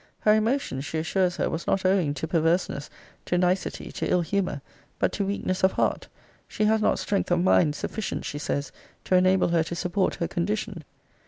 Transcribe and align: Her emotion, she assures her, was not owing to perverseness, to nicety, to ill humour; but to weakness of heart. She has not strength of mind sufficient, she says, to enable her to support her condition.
Her 0.21 0.33
emotion, 0.33 0.81
she 0.81 0.97
assures 0.97 1.35
her, 1.37 1.47
was 1.47 1.67
not 1.67 1.85
owing 1.85 2.15
to 2.15 2.27
perverseness, 2.27 2.89
to 3.25 3.37
nicety, 3.37 3.91
to 3.91 4.09
ill 4.11 4.21
humour; 4.21 4.63
but 4.97 5.11
to 5.11 5.25
weakness 5.27 5.63
of 5.63 5.73
heart. 5.73 6.07
She 6.47 6.65
has 6.65 6.81
not 6.81 6.97
strength 6.97 7.29
of 7.29 7.43
mind 7.43 7.75
sufficient, 7.75 8.25
she 8.25 8.39
says, 8.39 8.71
to 9.03 9.15
enable 9.15 9.49
her 9.49 9.61
to 9.61 9.75
support 9.75 10.15
her 10.15 10.27
condition. 10.27 10.85